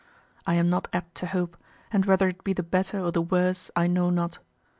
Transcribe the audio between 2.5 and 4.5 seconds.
the better or the worse I know not.